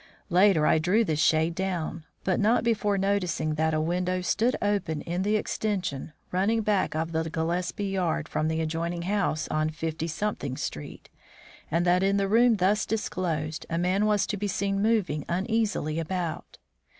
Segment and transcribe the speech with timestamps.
[0.31, 5.01] Later, I drew this shade down, but not before noticing that a window stood open
[5.01, 10.07] in the extension running back of the Gillespie yard from the adjoining house on Fifty
[10.55, 11.09] Street,
[11.69, 15.99] and that in the room thus disclosed a man was to be seen moving uneasily
[15.99, 16.57] about.